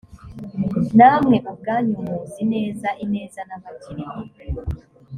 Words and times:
namwe 0.97 1.37
ubwanyu 1.51 1.95
muzi 2.05 2.41
neza 2.53 2.87
ineza 3.03 3.39
nabagiriye. 3.47 4.21